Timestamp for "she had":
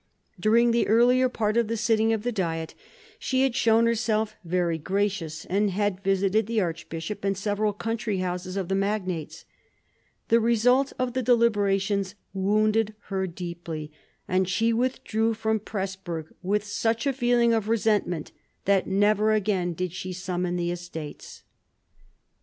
3.19-3.53